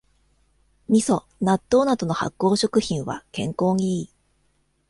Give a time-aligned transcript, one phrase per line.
[0.89, 4.09] みそ、納豆などの発酵食品は健康にいい